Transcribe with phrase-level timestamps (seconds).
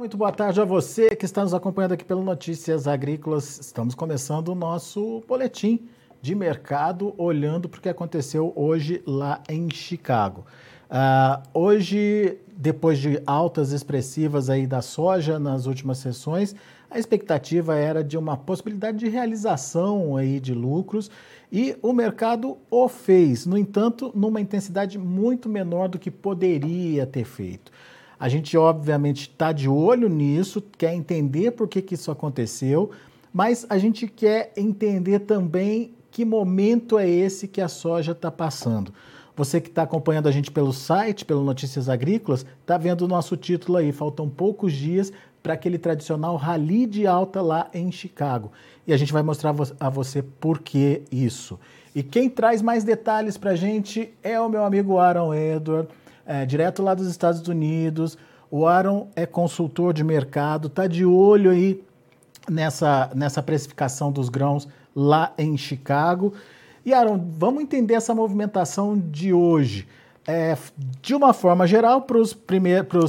[0.00, 3.60] Muito boa tarde a você que está nos acompanhando aqui pelo Notícias Agrícolas.
[3.60, 5.78] Estamos começando o nosso boletim
[6.22, 10.46] de mercado, olhando para o que aconteceu hoje lá em Chicago.
[10.88, 16.56] Uh, hoje, depois de altas expressivas aí da soja nas últimas sessões,
[16.90, 21.10] a expectativa era de uma possibilidade de realização aí de lucros
[21.52, 27.24] e o mercado o fez, no entanto, numa intensidade muito menor do que poderia ter
[27.24, 27.70] feito.
[28.20, 32.90] A gente, obviamente, está de olho nisso, quer entender por que, que isso aconteceu,
[33.32, 38.92] mas a gente quer entender também que momento é esse que a soja está passando.
[39.34, 43.38] Você que está acompanhando a gente pelo site, pelo Notícias Agrícolas, está vendo o nosso
[43.38, 43.90] título aí.
[43.90, 45.10] Faltam poucos dias
[45.42, 48.52] para aquele tradicional rally de alta lá em Chicago.
[48.86, 51.58] E a gente vai mostrar a você por que isso.
[51.94, 55.88] E quem traz mais detalhes para a gente é o meu amigo Aaron Edward
[56.26, 58.16] é, direto lá dos Estados Unidos.
[58.50, 61.82] O Aaron é consultor de mercado, está de olho aí
[62.48, 66.32] nessa, nessa precificação dos grãos lá em Chicago.
[66.84, 69.86] E Aaron, vamos entender essa movimentação de hoje.
[70.26, 70.56] É,
[71.00, 72.34] de uma forma geral, para os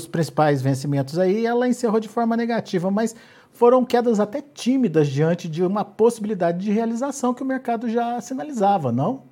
[0.07, 3.15] principais vencimentos aí, ela encerrou de forma negativa, mas
[3.51, 8.91] foram quedas até tímidas diante de uma possibilidade de realização que o mercado já sinalizava,
[8.91, 9.23] não?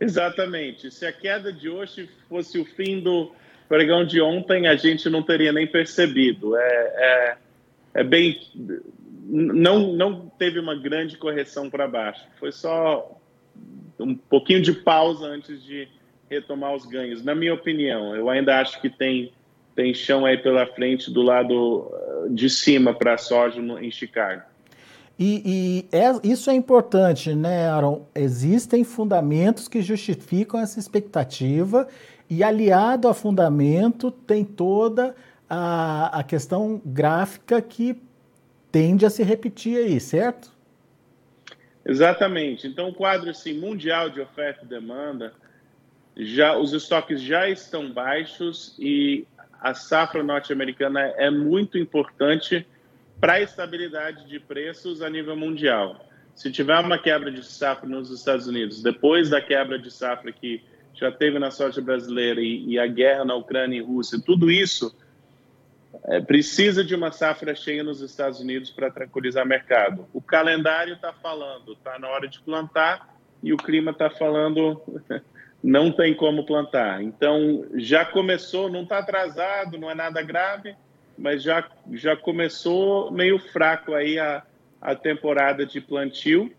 [0.00, 0.90] Exatamente.
[0.90, 3.32] Se a queda de hoje fosse o fim do
[3.68, 6.56] pregão de ontem, a gente não teria nem percebido.
[6.56, 7.36] É, é,
[7.94, 8.40] é bem.
[9.28, 12.24] Não, não teve uma grande correção para baixo.
[12.38, 13.18] Foi só
[13.98, 15.88] um pouquinho de pausa antes de
[16.30, 18.14] retomar os ganhos, na minha opinião.
[18.14, 19.32] Eu ainda acho que tem,
[19.74, 21.90] tem chão aí pela frente do lado
[22.30, 24.42] de cima para a soja em Chicago.
[25.18, 28.06] E, e é, isso é importante, né, Aaron?
[28.14, 31.88] Existem fundamentos que justificam essa expectativa
[32.28, 35.14] e aliado a fundamento tem toda
[35.48, 38.00] a, a questão gráfica que
[38.70, 40.52] tende a se repetir aí, certo?
[41.84, 42.66] Exatamente.
[42.66, 45.32] Então, o quadro assim, mundial de oferta e demanda,
[46.16, 49.24] já os estoques já estão baixos e
[49.60, 52.66] a safra norte-americana é muito importante
[53.20, 56.04] para estabilidade de preços a nível mundial.
[56.34, 60.62] Se tiver uma quebra de safra nos Estados Unidos, depois da quebra de safra que
[60.92, 64.94] já teve na soja brasileira e, e a guerra na Ucrânia e Rússia, tudo isso
[66.04, 70.06] é, precisa de uma safra cheia nos Estados Unidos para tranquilizar o mercado.
[70.12, 74.80] O calendário está falando, está na hora de plantar e o clima está falando
[75.62, 77.02] não tem como plantar.
[77.02, 80.76] Então já começou, não está atrasado, não é nada grave,
[81.16, 84.42] mas já, já começou meio fraco aí a,
[84.80, 86.52] a temporada de plantio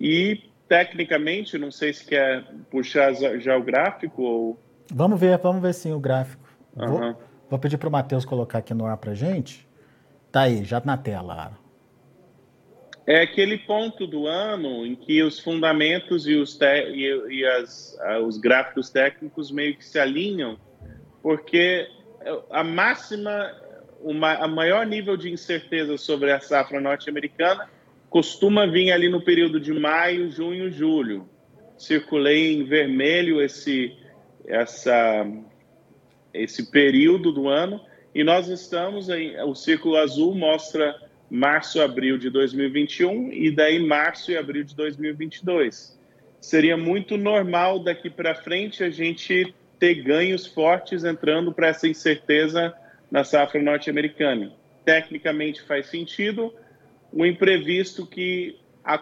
[0.00, 4.60] e tecnicamente, não sei se quer puxar já o gráfico ou...
[4.92, 6.48] Vamos ver, vamos ver sim o gráfico.
[6.76, 6.86] Uhum.
[6.86, 9.66] Vou, vou, pedir para o Matheus colocar aqui no ar para gente.
[10.30, 11.52] Tá aí, já na tela.
[13.06, 17.96] É aquele ponto do ano em que os fundamentos e os, te, e, e as,
[18.26, 20.58] os gráficos técnicos meio que se alinham,
[21.22, 21.86] porque
[22.50, 23.52] a máxima
[24.04, 27.68] o a maior nível de incerteza sobre a safra norte-americana
[28.10, 31.26] costuma vir ali no período de maio, junho, julho.
[31.78, 33.96] Circulei em vermelho esse,
[34.46, 35.26] essa,
[36.34, 37.80] esse período do ano
[38.14, 40.94] e nós estamos em, o círculo azul mostra
[41.30, 45.98] março, abril de 2021 e daí março e abril de 2022.
[46.40, 52.74] Seria muito normal daqui para frente a gente ter ganhos fortes entrando para essa incerteza
[53.14, 54.52] na safra norte-americana.
[54.84, 56.52] Tecnicamente faz sentido,
[57.12, 59.00] o imprevisto que a,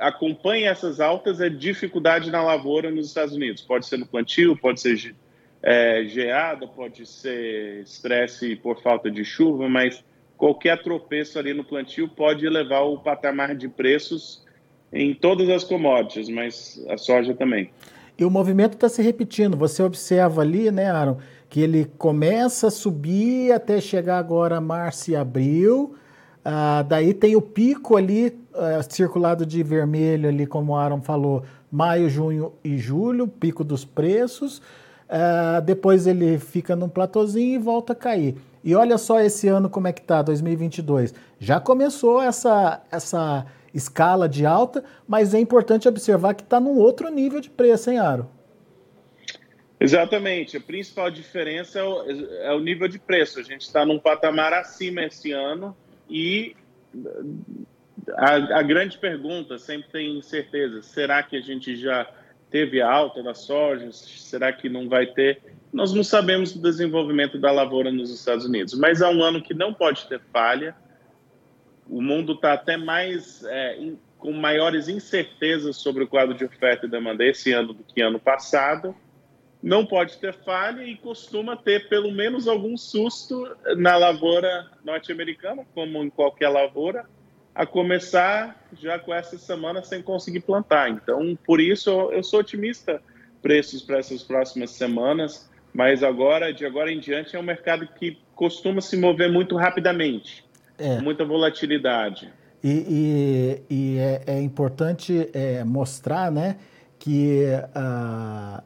[0.00, 3.62] acompanha essas altas é dificuldade na lavoura nos Estados Unidos.
[3.62, 5.14] Pode ser no plantio, pode ser
[5.62, 10.04] é, geada, pode ser estresse por falta de chuva, mas
[10.36, 14.44] qualquer tropeço ali no plantio pode elevar o patamar de preços
[14.92, 17.70] em todas as commodities, mas a soja também.
[18.18, 19.56] E o movimento está se repetindo.
[19.56, 21.18] Você observa ali, né, Aaron,
[21.52, 25.94] que ele começa a subir até chegar agora março e abril.
[26.42, 31.42] Ah, daí tem o pico ali, ah, circulado de vermelho ali, como o Aaron falou,
[31.70, 34.62] maio, junho e julho, pico dos preços.
[35.06, 38.34] Ah, depois ele fica num platôzinho e volta a cair.
[38.64, 41.12] E olha só esse ano como é que tá, 2022.
[41.38, 43.44] Já começou essa, essa
[43.74, 47.98] escala de alta, mas é importante observar que está num outro nível de preço, hein,
[47.98, 48.26] Aro?
[49.82, 50.56] Exatamente.
[50.56, 52.10] A principal diferença é o,
[52.42, 53.40] é o nível de preço.
[53.40, 55.76] A gente está num patamar acima esse ano
[56.08, 56.54] e
[58.16, 62.08] a, a, grande pergunta, sempre tem incerteza, será que a gente já
[62.50, 65.40] teve alta da soja, será que não vai ter?
[65.72, 69.54] Nós não sabemos do desenvolvimento da lavoura nos Estados Unidos, mas é um ano que
[69.54, 70.76] não pode ter falha.
[71.88, 76.86] O mundo está até mais é, in, com maiores incertezas sobre o quadro de oferta
[76.86, 78.94] e demanda esse ano do que ano passado.
[79.62, 86.02] Não pode ter falha e costuma ter pelo menos algum susto na lavoura norte-americana, como
[86.02, 87.06] em qualquer lavoura,
[87.54, 90.90] a começar já com essa semana sem conseguir plantar.
[90.90, 93.00] Então, por isso eu sou otimista
[93.40, 98.18] preços para essas próximas semanas, mas agora, de agora em diante, é um mercado que
[98.34, 100.44] costuma se mover muito rapidamente,
[100.78, 101.00] é.
[101.00, 102.32] muita volatilidade.
[102.64, 106.56] E, e, e é, é, importante é, mostrar, né,
[106.98, 107.44] que
[107.76, 108.62] uh,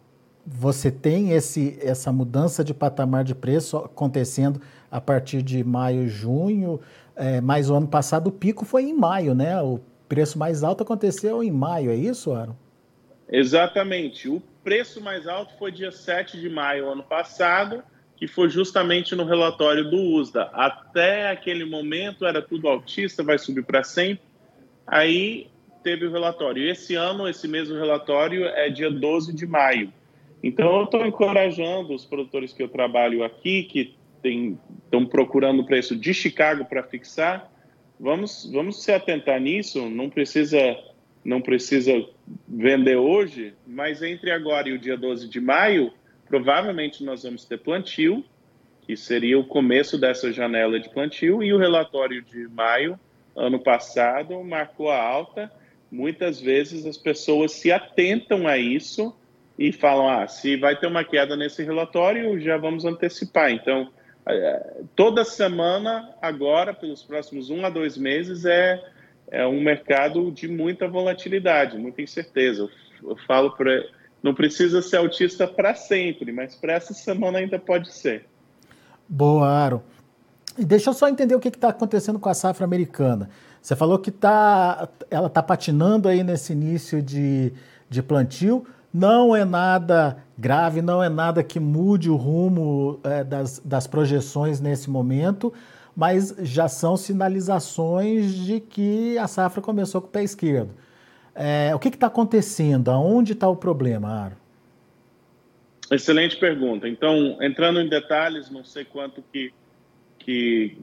[0.47, 4.61] você tem esse, essa mudança de patamar de preço acontecendo
[4.91, 6.81] a partir de maio, junho,
[7.17, 9.61] é, mas o ano passado o pico foi em maio, né?
[9.61, 12.55] O preço mais alto aconteceu em maio, é isso, Aaron?
[13.29, 14.29] Exatamente.
[14.29, 17.83] O preço mais alto foi dia 7 de maio ano passado,
[18.17, 20.51] que foi justamente no relatório do USDA.
[20.53, 24.25] Até aquele momento era tudo altista, vai subir para sempre.
[24.87, 25.49] Aí
[25.83, 26.69] teve o relatório.
[26.69, 29.93] Esse ano, esse mesmo relatório é dia 12 de maio.
[30.47, 36.15] Então, eu estou encorajando os produtores que eu trabalho aqui, que estão procurando preço de
[36.15, 37.51] Chicago para fixar,
[37.99, 39.91] vamos, vamos se atentar nisso.
[39.91, 40.79] Não precisa,
[41.25, 41.93] não precisa
[42.47, 45.93] vender hoje, mas entre agora e o dia 12 de maio,
[46.29, 48.25] provavelmente nós vamos ter plantio,
[48.83, 52.97] que seria o começo dessa janela de plantio, e o relatório de maio,
[53.35, 55.51] ano passado, marcou a alta.
[55.91, 59.13] Muitas vezes as pessoas se atentam a isso
[59.58, 63.50] e falam: ah, se vai ter uma queda nesse relatório, já vamos antecipar.
[63.50, 63.91] Então,
[64.26, 68.82] é, toda semana, agora, pelos próximos um a dois meses, é,
[69.29, 72.69] é um mercado de muita volatilidade, muita incerteza.
[73.03, 73.85] Eu, falo para.
[74.23, 78.25] Não precisa ser autista para sempre, mas para essa semana ainda pode ser.
[79.09, 79.82] Boa, Aro.
[80.59, 83.29] E deixa eu só entender o que está acontecendo com a safra americana.
[83.61, 87.52] Você falou que tá, ela está patinando aí nesse início de,
[87.88, 88.67] de plantio.
[88.97, 94.59] Não é nada grave, não é nada que mude o rumo é, das, das projeções
[94.59, 95.53] nesse momento,
[95.95, 100.71] mas já são sinalizações de que a safra começou com o pé esquerdo.
[101.35, 102.91] É, o que está acontecendo?
[102.91, 104.37] Aonde está o problema, Aro?
[105.91, 106.89] Excelente pergunta.
[106.89, 109.53] Então, entrando em detalhes, não sei quanto que,
[110.19, 110.79] que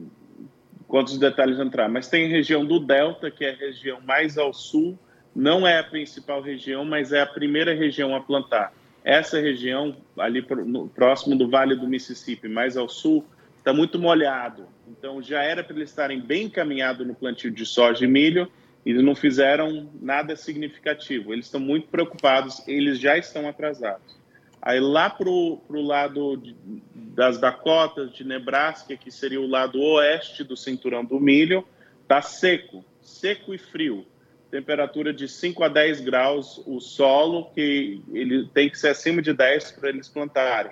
[0.86, 4.96] quantos detalhes entrar, mas tem região do Delta, que é a região mais ao sul
[5.34, 8.72] não é a principal região, mas é a primeira região a plantar.
[9.02, 13.24] Essa região, ali no, próximo do Vale do Mississippi, mais ao sul,
[13.58, 14.66] está muito molhado.
[14.88, 18.50] Então, já era para eles estarem bem encaminhados no plantio de soja e milho,
[18.86, 21.32] e não fizeram nada significativo.
[21.32, 24.14] Eles estão muito preocupados, eles já estão atrasados.
[24.60, 26.56] Aí, lá para o lado de,
[26.94, 31.66] das Dakotas, de Nebraska, que seria o lado oeste do cinturão do milho,
[32.02, 34.06] está seco, seco e frio
[34.54, 39.32] temperatura de 5 a 10 graus o solo, que ele tem que ser acima de
[39.32, 40.70] 10 para eles plantarem.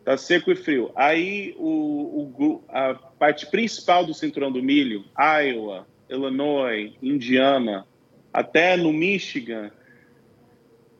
[0.00, 0.90] Está seco e frio.
[0.96, 7.86] Aí o, o, a parte principal do cinturão do milho, Iowa, Illinois, Indiana,
[8.32, 9.70] até no Michigan,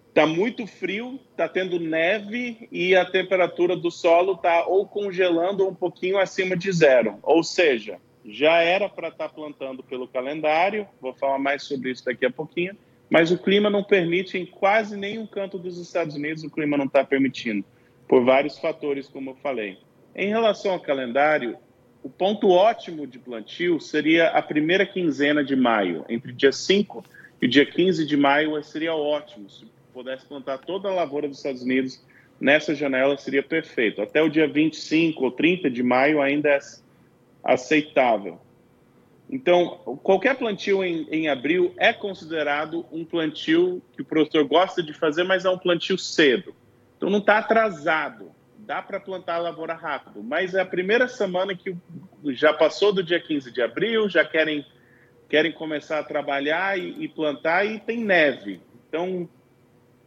[0.09, 5.71] está muito frio, está tendo neve e a temperatura do solo está ou congelando ou
[5.71, 7.19] um pouquinho acima de zero.
[7.25, 12.05] Ou seja, já era para estar tá plantando pelo calendário, vou falar mais sobre isso
[12.05, 12.77] daqui a pouquinho,
[13.11, 16.87] mas o clima não permite em quase nenhum canto dos Estados Unidos, o clima não
[16.87, 17.65] está permitindo,
[18.09, 19.79] por vários fatores, como eu falei.
[20.15, 21.59] Em relação ao calendário,
[22.03, 27.05] o ponto ótimo de plantio seria a primeira quinzena de maio, entre dia 5
[27.43, 29.51] e dia 15 de maio seria ótimo.
[29.51, 32.03] Se pudesse plantar toda a lavoura dos Estados Unidos
[32.41, 34.03] nessa janela, seria perfeito.
[34.03, 36.59] Até o dia 25 ou 30 de maio ainda é
[37.45, 38.41] aceitável.
[39.29, 44.93] Então, qualquer plantio em, em, abril é considerado um plantio que o produtor gosta de
[44.93, 46.55] fazer, mas é um plantio cedo.
[46.97, 48.33] Então, não está atrasado.
[48.59, 51.77] Dá para plantar a lavoura rápido, mas é a primeira semana que
[52.29, 54.65] já passou do dia 15 de abril, já querem,
[55.29, 58.61] querem começar a trabalhar e, e plantar e tem neve.
[58.89, 59.29] Então,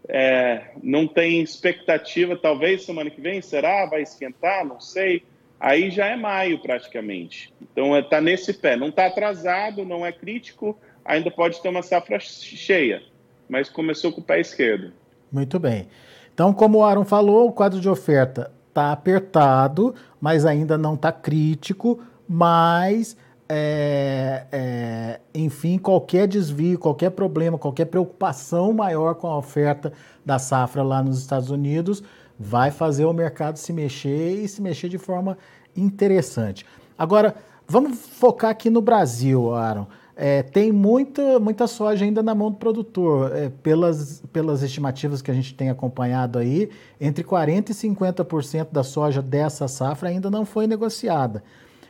[0.08, 3.86] é, não tem expectativa, talvez semana que vem, será?
[3.86, 4.66] Vai esquentar?
[4.66, 5.24] Não sei
[5.60, 7.54] aí já é maio praticamente.
[7.62, 8.76] Então está é, nesse pé.
[8.76, 13.02] Não está atrasado, não é crítico, ainda pode ter uma safra cheia,
[13.50, 14.92] mas começou com o pé esquerdo.
[15.32, 15.88] Muito bem.
[16.34, 21.12] Então, como o Aaron falou, o quadro de oferta está apertado, mas ainda não está
[21.12, 22.00] crítico,
[22.30, 23.18] mas
[23.50, 29.94] é, é, enfim, qualquer desvio, qualquer problema, qualquer preocupação maior com a oferta
[30.26, 32.04] da safra lá nos Estados Unidos
[32.40, 35.38] vai fazer o mercado se mexer e se mexer de forma
[35.76, 36.66] interessante.
[36.98, 37.36] Agora,
[37.68, 39.88] vamos focar aqui no Brasil, Aaron.
[40.20, 43.36] É, tem muita, muita soja ainda na mão do produtor.
[43.36, 48.84] É, pelas, pelas estimativas que a gente tem acompanhado aí, entre 40% e 50% da
[48.84, 51.44] soja dessa safra ainda não foi negociada.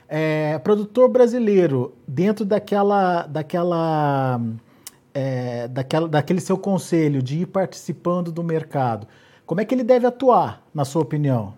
[0.10, 4.42] É, produtor brasileiro, dentro daquela, daquela,
[5.14, 9.08] é, daquela, daquele seu conselho de ir participando do mercado,
[9.48, 11.56] como é que ele deve atuar, na sua opinião?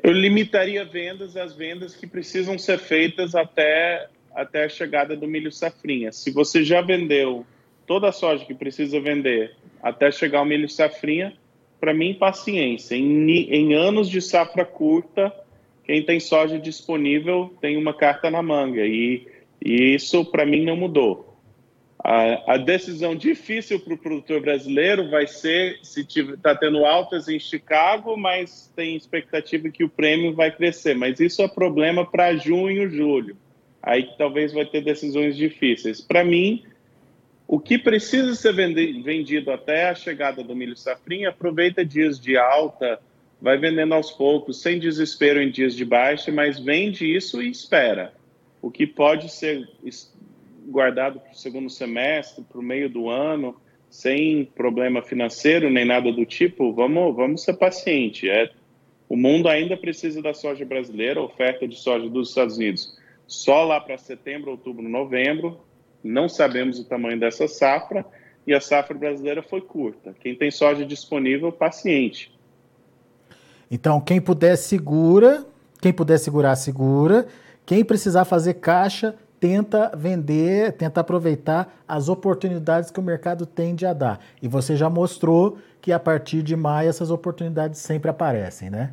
[0.00, 5.50] Eu limitaria vendas às vendas que precisam ser feitas até até a chegada do milho
[5.50, 6.12] safrinha.
[6.12, 7.44] Se você já vendeu
[7.86, 11.32] toda a soja que precisa vender até chegar o milho safrinha,
[11.80, 12.94] para mim, paciência.
[12.94, 15.32] Em, em anos de safra curta,
[15.84, 18.84] quem tem soja disponível tem uma carta na manga.
[18.84, 19.26] E,
[19.64, 21.35] e isso, para mim, não mudou.
[22.08, 27.40] A, a decisão difícil para o produtor brasileiro vai ser se está tendo altas em
[27.40, 30.94] Chicago, mas tem expectativa que o prêmio vai crescer.
[30.94, 33.36] Mas isso é problema para junho, julho
[33.86, 36.00] aí que talvez vai ter decisões difíceis.
[36.00, 36.64] Para mim,
[37.46, 42.98] o que precisa ser vendido até a chegada do milho safrinha, aproveita dias de alta,
[43.40, 48.12] vai vendendo aos poucos, sem desespero em dias de baixa, mas vende isso e espera.
[48.60, 49.68] O que pode ser
[50.66, 53.56] guardado para o segundo semestre, para o meio do ano,
[53.88, 58.28] sem problema financeiro nem nada do tipo, vamos, vamos ser paciente.
[58.28, 58.50] É,
[59.08, 62.96] o mundo ainda precisa da soja brasileira, oferta de soja dos Estados Unidos
[63.26, 65.58] só lá para setembro, outubro, novembro.
[66.02, 68.04] Não sabemos o tamanho dessa safra
[68.46, 70.14] e a safra brasileira foi curta.
[70.20, 72.32] Quem tem soja disponível, paciente.
[73.68, 75.44] Então, quem puder segura,
[75.80, 77.26] quem puder segurar, segura.
[77.64, 83.92] Quem precisar fazer caixa, tenta vender, tenta aproveitar as oportunidades que o mercado tende a
[83.92, 84.20] dar.
[84.40, 88.92] E você já mostrou que a partir de maio essas oportunidades sempre aparecem, né?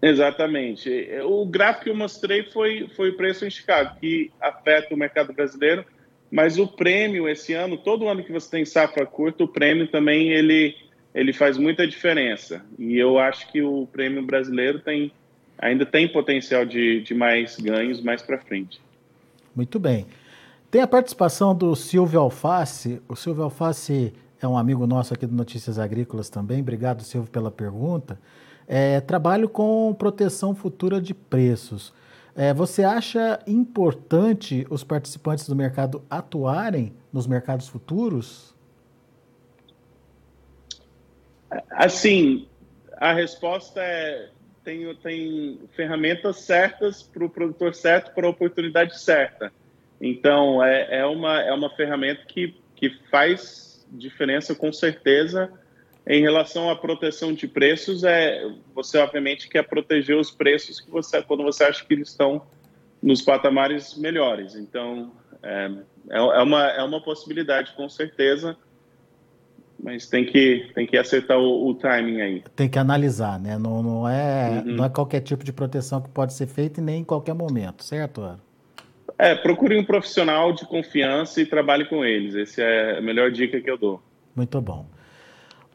[0.00, 0.90] Exatamente.
[1.24, 5.32] O gráfico que eu mostrei foi, foi o preço em Chicago, que afeta o mercado
[5.32, 5.84] brasileiro,
[6.30, 10.30] mas o prêmio esse ano, todo ano que você tem safra curta, o prêmio também
[10.32, 10.76] ele,
[11.14, 12.64] ele faz muita diferença.
[12.78, 15.10] E eu acho que o prêmio brasileiro tem,
[15.58, 18.80] ainda tem potencial de, de mais ganhos mais para frente.
[19.56, 20.06] Muito bem.
[20.70, 23.00] Tem a participação do Silvio Alface.
[23.08, 26.60] O Silvio Alface é um amigo nosso aqui do Notícias Agrícolas também.
[26.60, 28.20] Obrigado, Silvio, pela pergunta.
[28.68, 31.94] É, trabalho com proteção futura de preços.
[32.34, 38.54] É, você acha importante os participantes do mercado atuarem nos mercados futuros?
[41.70, 42.46] Assim,
[42.98, 44.28] a resposta é
[44.66, 49.52] tem, tem ferramentas certas para o produtor certo, para a oportunidade certa.
[50.00, 55.52] Então, é, é, uma, é uma ferramenta que, que faz diferença com certeza
[56.04, 58.44] em relação à proteção de preços, é
[58.74, 62.46] você obviamente quer proteger os preços que você quando você acha que eles estão
[63.02, 64.54] nos patamares melhores.
[64.54, 65.70] Então é,
[66.10, 68.56] é, é uma é uma possibilidade com certeza,
[69.82, 72.42] mas tem que tem que acertar o, o timing aí.
[72.54, 73.58] Tem que analisar, né?
[73.58, 74.76] Não, não é uhum.
[74.76, 77.84] não é qualquer tipo de proteção que pode ser feita e nem em qualquer momento,
[77.84, 78.22] certo?
[78.22, 78.46] Ara?
[79.18, 82.34] É, procure um profissional de confiança e trabalhe com eles.
[82.34, 84.02] Essa é a melhor dica que eu dou.
[84.34, 84.86] Muito bom.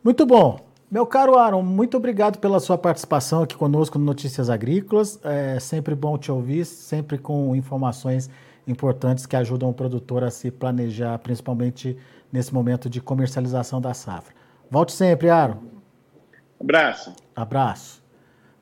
[0.04, 0.60] Muito bom.
[0.92, 5.20] Meu caro Aaron, muito obrigado pela sua participação aqui conosco no Notícias Agrícolas.
[5.24, 8.30] É sempre bom te ouvir, sempre com informações
[8.68, 11.98] importantes que ajudam o produtor a se planejar, principalmente
[12.32, 14.34] nesse momento de comercialização da safra.
[14.70, 15.58] Volte sempre, Aaron.
[16.60, 17.14] Abraço.
[17.36, 18.02] Abraço.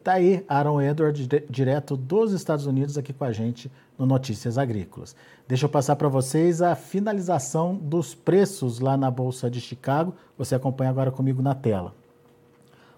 [0.04, 5.16] Tá aí Aaron Edward, direto dos Estados Unidos, aqui com a gente no Notícias Agrícolas.
[5.48, 10.16] Deixa eu passar para vocês a finalização dos preços lá na Bolsa de Chicago.
[10.38, 11.94] Você acompanha agora comigo na tela.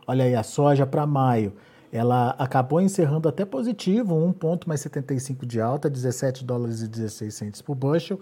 [0.06, 1.54] Olha aí, a soja para maio,
[1.92, 7.34] ela acabou encerrando até positivo, 1 ponto mais 75 de alta, 17 dólares e 16
[7.34, 8.20] centos por bushel.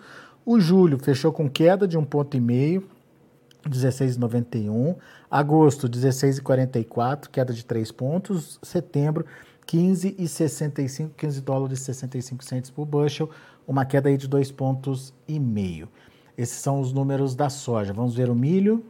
[0.51, 2.89] O julho fechou com queda de 1 ponto e meio,
[3.70, 4.96] 16,91.
[5.29, 8.60] Agosto, 16,44, queda de 3 pontos.
[8.63, 9.27] Setembro,
[9.68, 13.29] 15,65, 15 dólares e 65 centos por bushel,
[13.68, 15.88] uma queda aí de dois pontos meio.
[16.36, 17.94] Esses são os números da soja.
[17.94, 18.84] Vamos ver o milho.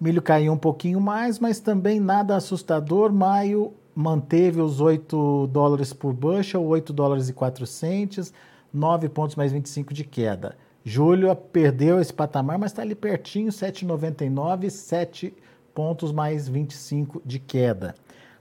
[0.00, 3.12] Milho caiu um pouquinho mais, mas também nada assustador.
[3.12, 8.32] Maio manteve os 8 dólares por bushel, 8 dólares e 4 centes,
[8.72, 10.56] 9 pontos mais 25 de queda.
[10.84, 15.34] Julho perdeu esse patamar, mas está ali pertinho, 7,99, 7
[15.74, 17.94] pontos mais 25 de queda.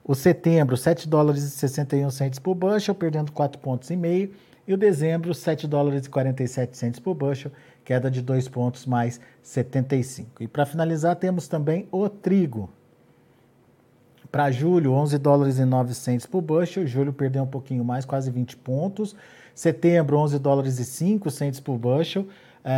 [0.04, 4.32] O setembro, 7 dólares e 61 centes por bushel, perdendo 4 pontos e meio.
[4.66, 7.52] E o dezembro, 7 dólares e 47 centes por bushel,
[7.84, 10.44] queda de 2 pontos mais 75.
[10.44, 12.70] E para finalizar, temos também o trigo.
[14.32, 16.88] Para julho, 11 dólares e 9 centes por bushel.
[16.88, 19.16] Julho perdeu um pouquinho mais, quase 20 pontos.
[19.58, 22.28] Setembro, 11 dólares e 5 centes por bushel.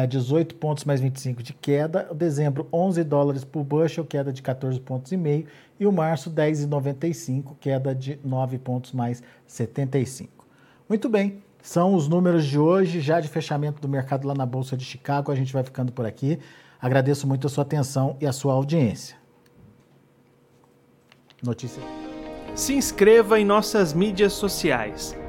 [0.07, 2.07] 18 é, pontos mais 25 de queda.
[2.15, 5.45] Dezembro, 11 dólares por bushel, queda de 14 pontos e meio.
[5.77, 10.47] E o março, 10,95, queda de 9 pontos mais 75.
[10.87, 14.77] Muito bem, são os números de hoje, já de fechamento do mercado lá na Bolsa
[14.77, 15.33] de Chicago.
[15.33, 16.39] A gente vai ficando por aqui.
[16.79, 19.17] Agradeço muito a sua atenção e a sua audiência.
[21.43, 21.83] Notícia.
[22.55, 25.13] Se inscreva em nossas mídias sociais.